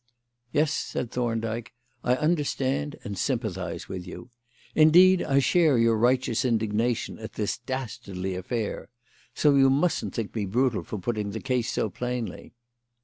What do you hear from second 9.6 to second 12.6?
mustn't think me brutal for putting the case so plainly."